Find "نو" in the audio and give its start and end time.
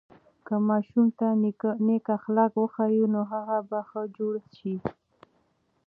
3.13-3.21